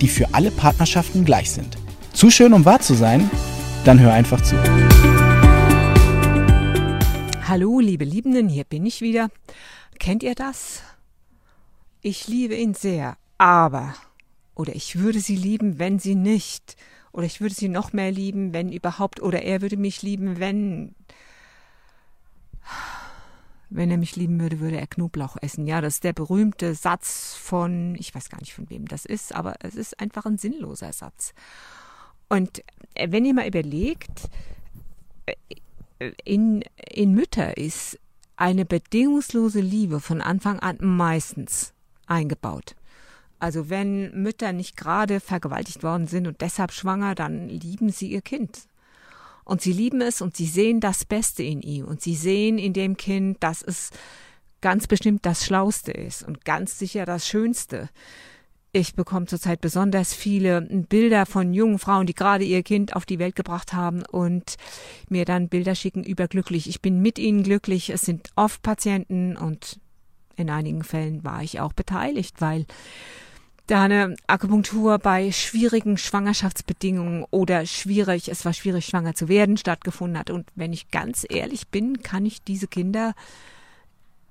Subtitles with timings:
[0.00, 1.76] die für alle Partnerschaften gleich sind.
[2.12, 3.30] Zu schön, um wahr zu sein?
[3.84, 4.56] Dann hör einfach zu.
[7.46, 9.28] Hallo, liebe Liebenden, hier bin ich wieder.
[9.98, 10.82] Kennt ihr das?
[12.02, 13.94] Ich liebe ihn sehr, aber
[14.54, 16.76] oder ich würde sie lieben, wenn sie nicht
[17.12, 20.94] oder ich würde sie noch mehr lieben, wenn überhaupt oder er würde mich lieben, wenn
[23.70, 25.66] wenn er mich lieben würde, würde er Knoblauch essen.
[25.66, 29.34] Ja, das ist der berühmte Satz von, ich weiß gar nicht von wem das ist,
[29.34, 31.34] aber es ist einfach ein sinnloser Satz.
[32.28, 32.62] Und
[32.94, 34.28] äh, wenn ihr mal überlegt,
[35.26, 37.98] äh, in, in Mütter ist
[38.36, 41.74] eine bedingungslose Liebe von Anfang an meistens
[42.06, 42.76] eingebaut.
[43.40, 48.22] Also wenn Mütter nicht gerade vergewaltigt worden sind und deshalb schwanger, dann lieben sie ihr
[48.22, 48.67] Kind.
[49.48, 52.74] Und sie lieben es und sie sehen das Beste in ihm und sie sehen in
[52.74, 53.88] dem Kind, dass es
[54.60, 57.88] ganz bestimmt das Schlauste ist und ganz sicher das Schönste.
[58.72, 63.18] Ich bekomme zurzeit besonders viele Bilder von jungen Frauen, die gerade ihr Kind auf die
[63.18, 64.56] Welt gebracht haben und
[65.08, 66.68] mir dann Bilder schicken überglücklich.
[66.68, 67.88] Ich bin mit ihnen glücklich.
[67.88, 69.80] Es sind oft Patienten und
[70.36, 72.66] in einigen Fällen war ich auch beteiligt, weil
[73.68, 80.18] da eine Akupunktur bei schwierigen Schwangerschaftsbedingungen oder schwierig, es war schwierig, schwanger zu werden, stattgefunden
[80.18, 80.30] hat.
[80.30, 83.14] Und wenn ich ganz ehrlich bin, kann ich diese Kinder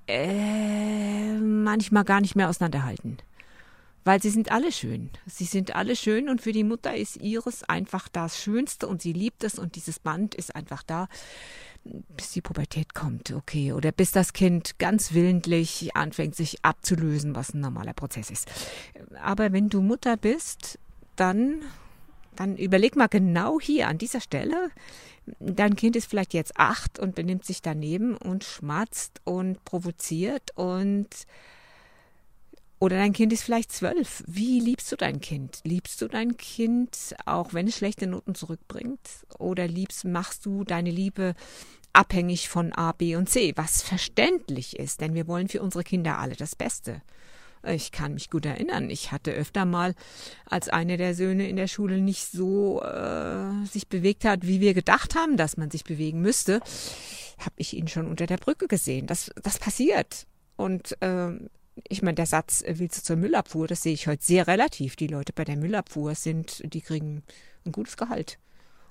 [0.08, 3.18] äh, manchmal gar nicht mehr auseinanderhalten.
[4.04, 5.10] Weil sie sind alle schön.
[5.26, 9.12] Sie sind alle schön und für die Mutter ist ihres einfach das Schönste und sie
[9.12, 11.08] liebt es und dieses Band ist einfach da
[11.84, 17.54] bis die Pubertät kommt, okay, oder bis das Kind ganz willentlich anfängt, sich abzulösen, was
[17.54, 18.50] ein normaler Prozess ist.
[19.22, 20.78] Aber wenn du Mutter bist,
[21.16, 21.62] dann,
[22.36, 24.70] dann überleg mal genau hier an dieser Stelle.
[25.40, 31.08] Dein Kind ist vielleicht jetzt acht und benimmt sich daneben und schmatzt und provoziert und
[32.80, 34.22] oder dein Kind ist vielleicht zwölf.
[34.26, 35.60] Wie liebst du dein Kind?
[35.64, 39.00] Liebst du dein Kind, auch wenn es schlechte Noten zurückbringt?
[39.38, 41.34] Oder liebst, machst du deine Liebe
[41.92, 46.18] abhängig von A, B und C, was verständlich ist, denn wir wollen für unsere Kinder
[46.18, 47.02] alle das Beste.
[47.66, 49.94] Ich kann mich gut erinnern, ich hatte öfter mal,
[50.46, 54.74] als einer der Söhne in der Schule nicht so äh, sich bewegt hat, wie wir
[54.74, 56.60] gedacht haben, dass man sich bewegen müsste,
[57.38, 59.08] habe ich ihn schon unter der Brücke gesehen.
[59.08, 60.26] Das, das passiert.
[60.56, 61.30] Und äh,
[61.88, 64.96] ich meine, der Satz, äh, willst du zur Müllabfuhr, das sehe ich heute sehr relativ.
[64.96, 67.22] Die Leute bei der Müllabfuhr sind, die kriegen
[67.64, 68.38] ein gutes Gehalt.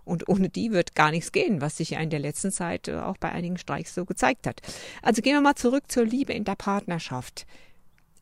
[0.06, 2.96] Und ohne die wird gar nichts gehen, was sich ja in der letzten Zeit äh,
[2.96, 4.62] auch bei einigen Streiks so gezeigt hat.
[5.02, 7.46] Also gehen wir mal zurück zur Liebe in der Partnerschaft.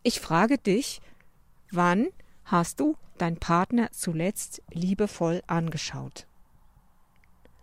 [0.02, 1.02] Ich frage dich,
[1.72, 2.08] wann
[2.44, 6.26] hast du deinen Partner zuletzt liebevoll angeschaut?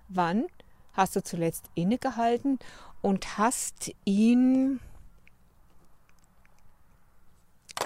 [0.09, 0.47] Wann
[0.93, 2.59] hast du zuletzt innegehalten
[3.01, 4.81] und hast ihn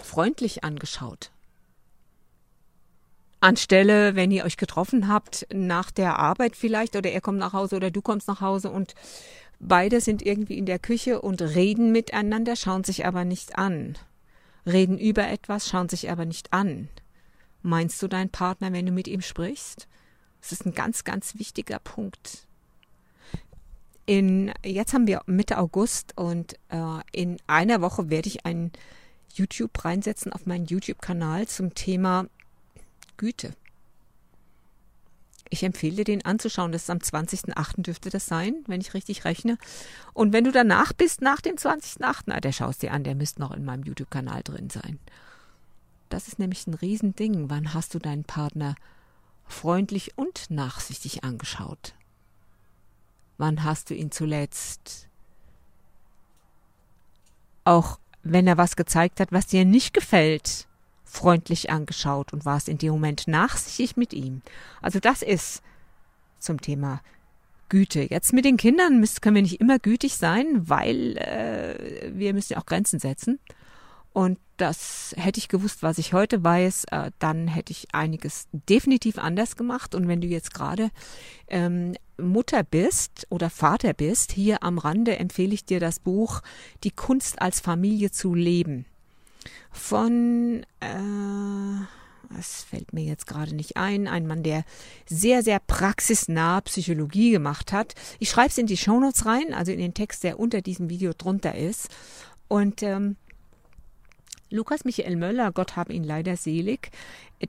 [0.07, 1.31] freundlich angeschaut?
[3.41, 7.77] Anstelle, wenn ihr euch getroffen habt, nach der Arbeit vielleicht, oder er kommt nach Hause
[7.77, 8.95] oder du kommst nach Hause und
[9.61, 13.97] beide sind irgendwie in der Küche und reden miteinander, schauen sich aber nicht an.
[14.65, 16.89] Reden über etwas, schauen sich aber nicht an.
[17.63, 19.87] Meinst du deinen Partner, wenn du mit ihm sprichst?
[20.41, 22.47] Das ist ein ganz, ganz wichtiger Punkt.
[24.07, 28.71] In, jetzt haben wir Mitte August und äh, in einer Woche werde ich ein
[29.37, 32.27] YouTube reinsetzen auf meinen YouTube-Kanal zum Thema
[33.17, 33.53] Güte.
[35.49, 36.73] Ich empfehle dir, den anzuschauen.
[36.73, 37.83] Das ist am 20.08.
[37.83, 39.59] dürfte das sein, wenn ich richtig rechne.
[40.13, 43.41] Und wenn du danach bist, nach dem 20.08., na, der schaust dir an, der müsste
[43.41, 44.99] noch in meinem YouTube-Kanal drin sein.
[46.09, 47.49] Das ist nämlich ein Riesending.
[47.49, 48.75] Wann hast du deinen Partner
[49.47, 51.95] freundlich und nachsichtig angeschaut?
[53.39, 55.09] Wann hast du ihn zuletzt
[57.65, 57.99] auch
[58.33, 60.67] wenn er was gezeigt hat, was dir nicht gefällt,
[61.05, 64.43] freundlich angeschaut und warst in dem Moment nachsichtig mit ihm.
[64.83, 65.63] Also das ist
[66.39, 67.01] zum Thema
[67.69, 68.03] Güte.
[68.03, 72.61] Jetzt mit den Kindern können wir nicht immer gütig sein, weil äh, wir müssen ja
[72.61, 73.39] auch Grenzen setzen.
[74.13, 79.19] Und das hätte ich gewusst, was ich heute weiß, äh, dann hätte ich einiges definitiv
[79.19, 79.95] anders gemacht.
[79.95, 80.91] Und wenn du jetzt gerade
[81.49, 86.43] ähm, Mutter bist oder Vater bist, hier am Rande empfehle ich dir das Buch
[86.85, 88.87] Die Kunst als Familie zu leben
[89.77, 94.65] von, äh, es fällt mir jetzt gerade nicht ein, ein Mann, der
[95.07, 97.95] sehr, sehr praxisnah Psychologie gemacht hat.
[98.19, 101.13] Ich schreibe es in die Shownotes rein, also in den Text, der unter diesem Video
[101.17, 101.89] drunter ist.
[102.49, 103.17] Und ähm,
[104.51, 106.91] Lukas Michael Möller, Gott habe ihn leider selig,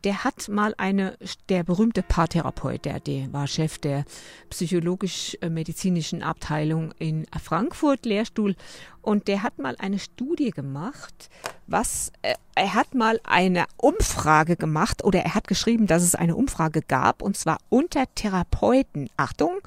[0.04, 1.18] der hat mal eine,
[1.48, 4.04] der berühmte Paartherapeut, der, der war Chef der
[4.50, 8.56] psychologisch-medizinischen Abteilung in Frankfurt, Lehrstuhl,
[9.02, 11.30] und der hat mal eine Studie gemacht,
[11.68, 16.36] was, äh, er hat mal eine Umfrage gemacht oder er hat geschrieben, dass es eine
[16.36, 19.10] Umfrage gab, und zwar unter Therapeuten.
[19.16, 19.60] Achtung,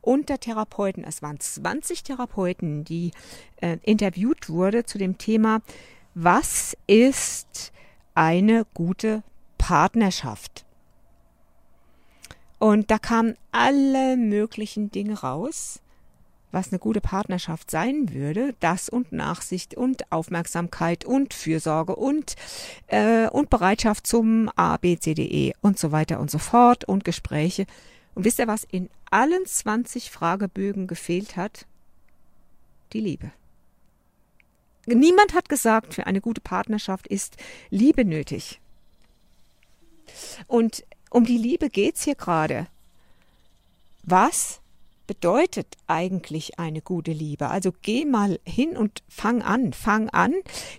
[0.00, 1.04] unter Therapeuten.
[1.04, 3.12] Es waren 20 Therapeuten, die
[3.60, 5.60] äh, interviewt wurde zu dem Thema,
[6.20, 7.72] was ist
[8.14, 9.22] eine gute
[9.56, 10.66] Partnerschaft?
[12.58, 15.80] Und da kamen alle möglichen Dinge raus,
[16.50, 18.56] was eine gute Partnerschaft sein würde.
[18.58, 22.34] Das und Nachsicht und Aufmerksamkeit und Fürsorge und,
[22.88, 26.84] äh, und Bereitschaft zum A, B, C, D, E und so weiter und so fort
[26.84, 27.64] und Gespräche.
[28.16, 31.66] Und wisst ihr, was in allen 20 Fragebögen gefehlt hat?
[32.92, 33.30] Die Liebe.
[34.94, 37.36] Niemand hat gesagt, für eine gute Partnerschaft ist
[37.70, 38.60] Liebe nötig.
[40.46, 42.66] Und um die Liebe geht's hier gerade.
[44.02, 44.60] Was
[45.06, 47.48] bedeutet eigentlich eine gute Liebe?
[47.48, 50.34] Also geh mal hin und fang an, fang an,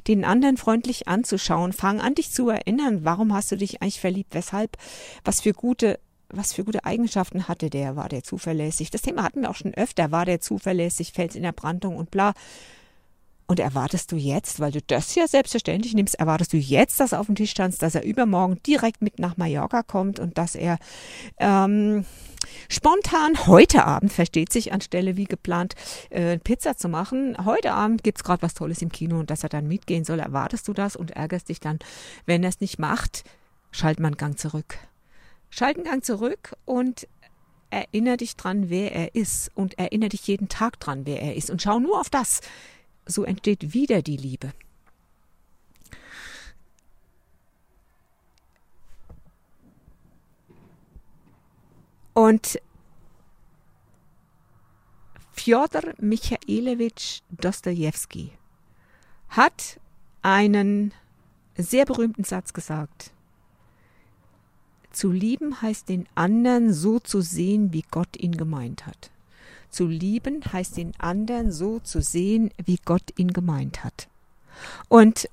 [0.08, 4.34] den anderen freundlich anzuschauen, fang an, dich zu erinnern, warum hast du dich eigentlich verliebt,
[4.34, 4.78] weshalb,
[5.24, 6.00] was für gute
[6.32, 8.92] was für gute Eigenschaften hatte der, war der zuverlässig.
[8.92, 12.12] Das Thema hatten wir auch schon öfter, war der zuverlässig, Fels in der Brandung und
[12.12, 12.34] bla.
[13.50, 17.20] Und erwartest du jetzt, weil du das ja selbstverständlich nimmst, erwartest du jetzt, dass er
[17.20, 20.78] auf dem Tisch standst, dass er übermorgen direkt mit nach Mallorca kommt und dass er
[21.40, 22.06] ähm,
[22.70, 25.74] spontan heute Abend, versteht sich, anstelle wie geplant
[26.12, 29.50] äh, Pizza zu machen, heute Abend gibt's gerade was Tolles im Kino und dass er
[29.50, 31.80] dann mitgehen soll, erwartest du das und ärgerst dich dann,
[32.28, 33.24] wenn er es nicht macht,
[33.72, 34.78] schalt mal einen Gang zurück.
[35.50, 37.08] Schalt einen Gang zurück und
[37.72, 41.50] erinnere dich dran, wer er ist und erinnere dich jeden Tag dran, wer er ist.
[41.50, 42.42] Und schau nur auf das
[43.10, 44.54] so entsteht wieder die Liebe.
[52.14, 52.60] Und
[55.32, 58.32] Fjodor Michailewitsch Dostojewski
[59.30, 59.80] hat
[60.22, 60.94] einen
[61.56, 63.12] sehr berühmten Satz gesagt.
[64.92, 69.12] Zu lieben heißt den anderen so zu sehen, wie Gott ihn gemeint hat.
[69.70, 74.08] Zu lieben heißt den anderen so zu sehen, wie Gott ihn gemeint hat.
[74.88, 75.30] Und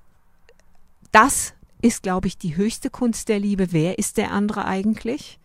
[1.12, 3.72] das ist, glaube ich, die höchste Kunst der Liebe.
[3.72, 5.38] Wer ist der andere eigentlich?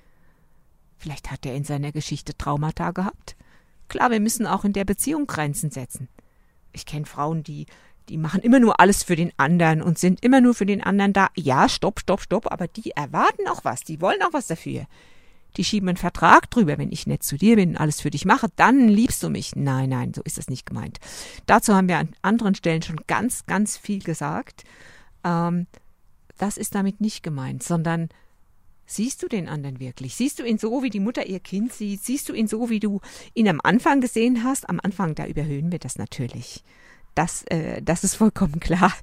[0.98, 3.36] Vielleicht hat er in seiner Geschichte Traumata gehabt.
[3.88, 6.08] Klar, wir müssen auch in der Beziehung Grenzen setzen.
[6.74, 7.66] Ich kenne Frauen, die
[8.10, 11.14] die machen immer nur alles für den anderen und sind immer nur für den anderen
[11.14, 11.30] da.
[11.36, 14.86] Ja, stopp, stopp, stopp, aber die erwarten auch was, die wollen auch was dafür
[15.58, 18.48] die schieben einen Vertrag drüber, wenn ich nett zu dir bin, alles für dich mache,
[18.56, 19.56] dann liebst du mich.
[19.56, 21.00] Nein, nein, so ist das nicht gemeint.
[21.46, 24.64] Dazu haben wir an anderen Stellen schon ganz, ganz viel gesagt.
[25.24, 25.68] Ähm,
[26.38, 28.10] das ist damit nicht gemeint, sondern
[28.86, 30.16] siehst du den anderen wirklich?
[30.16, 32.04] Siehst du ihn so, wie die Mutter ihr Kind sieht?
[32.04, 33.00] Siehst du ihn so, wie du
[33.34, 34.70] ihn am Anfang gesehen hast?
[34.70, 36.64] Am Anfang, da überhöhen wir das natürlich.
[37.16, 38.94] Das, äh, das ist vollkommen klar.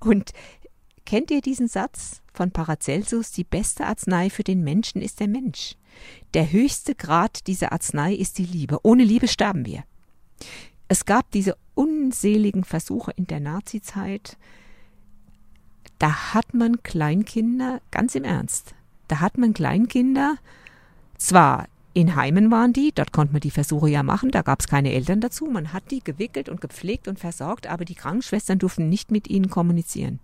[0.00, 0.32] Und
[1.04, 3.32] Kennt ihr diesen Satz von Paracelsus?
[3.32, 5.76] Die beste Arznei für den Menschen ist der Mensch.
[6.34, 8.78] Der höchste Grad dieser Arznei ist die Liebe.
[8.82, 9.84] Ohne Liebe sterben wir.
[10.88, 14.36] Es gab diese unseligen Versuche in der Nazizeit.
[15.98, 18.74] Da hat man Kleinkinder, ganz im Ernst,
[19.08, 20.36] da hat man Kleinkinder,
[21.16, 24.66] zwar in Heimen waren die, dort konnte man die Versuche ja machen, da gab es
[24.66, 28.88] keine Eltern dazu, man hat die gewickelt und gepflegt und versorgt, aber die Krankenschwestern durften
[28.88, 30.18] nicht mit ihnen kommunizieren.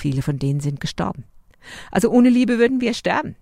[0.00, 1.24] Viele von denen sind gestorben.
[1.90, 3.36] Also ohne Liebe würden wir sterben.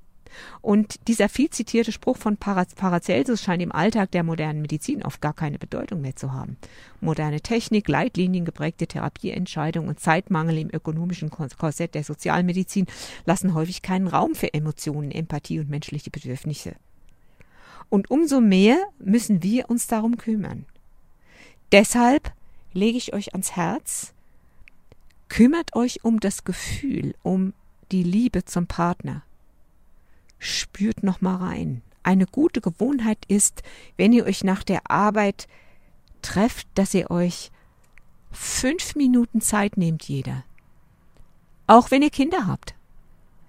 [0.60, 5.32] Und dieser viel zitierte Spruch von Paracelsus scheint im Alltag der modernen Medizin oft gar
[5.32, 6.56] keine Bedeutung mehr zu haben.
[7.00, 12.86] Moderne Technik, leitliniengeprägte Therapieentscheidungen und Zeitmangel im ökonomischen Korsett der Sozialmedizin
[13.24, 16.74] lassen häufig keinen Raum für Emotionen, Empathie und menschliche Bedürfnisse.
[17.88, 20.66] Und umso mehr müssen wir uns darum kümmern.
[21.70, 22.32] Deshalb
[22.72, 24.12] lege ich euch ans Herz,
[25.28, 27.52] Kümmert euch um das Gefühl, um
[27.92, 29.23] die Liebe zum Partner.
[30.38, 31.82] Spürt noch mal rein.
[32.02, 33.62] Eine gute Gewohnheit ist,
[33.97, 35.47] wenn ihr euch nach der Arbeit
[36.23, 37.50] trefft, dass ihr euch
[38.30, 40.44] fünf Minuten Zeit nehmt jeder.
[41.66, 42.75] Auch wenn ihr Kinder habt.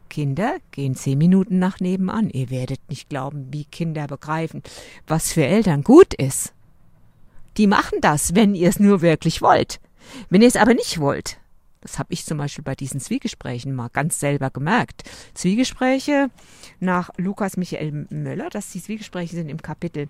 [0.09, 2.29] Kinder gehen zehn Minuten nach nebenan.
[2.29, 4.63] Ihr werdet nicht glauben, wie Kinder begreifen,
[5.07, 6.53] was für Eltern gut ist.
[7.57, 9.79] Die machen das, wenn ihr es nur wirklich wollt.
[10.29, 11.39] Wenn ihr es aber nicht wollt,
[11.81, 15.03] Das habe ich zum Beispiel bei diesen Zwiegesprächen mal ganz selber gemerkt.
[15.33, 16.29] Zwiegespräche
[16.79, 20.09] nach Lukas Michael Möller, dass die Zwiegespräche sind im Kapitel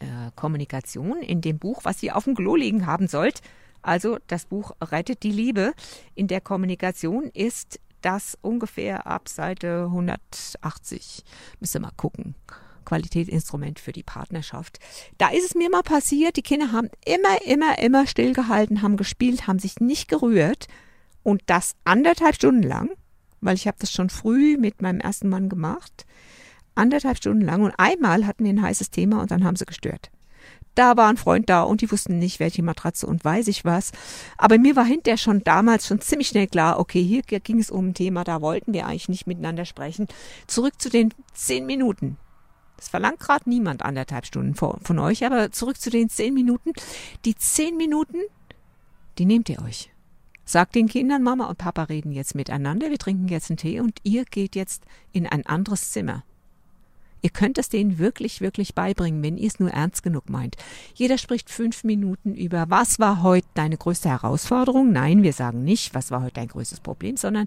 [0.00, 3.42] äh, Kommunikation in dem Buch, was ihr auf dem Klo liegen haben sollt.
[3.82, 5.72] Also das Buch Rettet die Liebe.
[6.14, 11.22] In der Kommunikation ist das ungefähr ab Seite 180.
[11.60, 12.34] Müsst ihr mal gucken.
[12.84, 14.78] Qualitätsinstrument für die Partnerschaft.
[15.18, 19.46] Da ist es mir mal passiert, die Kinder haben immer, immer, immer stillgehalten, haben gespielt,
[19.46, 20.66] haben sich nicht gerührt
[21.22, 22.90] und das anderthalb Stunden lang,
[23.40, 26.06] weil ich habe das schon früh mit meinem ersten Mann gemacht,
[26.74, 30.10] anderthalb Stunden lang und einmal hatten wir ein heißes Thema und dann haben sie gestört.
[30.74, 33.92] Da war ein Freund da und die wussten nicht, welche Matratze und weiß ich was.
[34.38, 37.88] Aber mir war hinterher schon damals schon ziemlich schnell klar, okay, hier ging es um
[37.88, 40.06] ein Thema, da wollten wir eigentlich nicht miteinander sprechen.
[40.46, 42.16] Zurück zu den zehn Minuten.
[42.80, 46.72] Das verlangt gerade niemand anderthalb Stunden von euch, aber zurück zu den zehn Minuten.
[47.26, 48.16] Die zehn Minuten,
[49.18, 49.90] die nehmt ihr euch.
[50.46, 53.98] Sagt den Kindern, Mama und Papa reden jetzt miteinander, wir trinken jetzt einen Tee und
[54.02, 56.24] ihr geht jetzt in ein anderes Zimmer.
[57.20, 60.56] Ihr könnt es denen wirklich, wirklich beibringen, wenn ihr es nur ernst genug meint.
[60.94, 64.90] Jeder spricht fünf Minuten über, was war heute deine größte Herausforderung?
[64.90, 67.46] Nein, wir sagen nicht, was war heute dein größtes Problem, sondern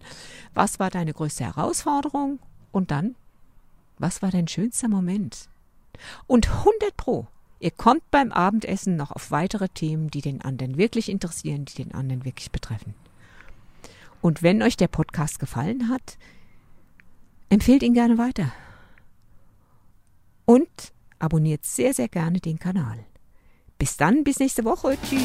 [0.53, 2.37] was war deine größte Herausforderung?
[2.71, 3.15] Und dann
[3.97, 5.49] was war dein schönster Moment?
[6.27, 7.27] Und 100 Pro,
[7.59, 11.93] ihr kommt beim Abendessen noch auf weitere Themen, die den anderen wirklich interessieren, die den
[11.93, 12.95] anderen wirklich betreffen.
[14.21, 16.17] Und wenn euch der Podcast gefallen hat,
[17.49, 18.51] empfehlt ihn gerne weiter.
[20.45, 20.69] Und
[21.19, 22.99] abonniert sehr, sehr gerne den Kanal.
[23.77, 24.97] Bis dann, bis nächste Woche.
[25.03, 25.21] Tschüss.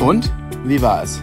[0.00, 0.32] Und
[0.64, 1.22] wie war es?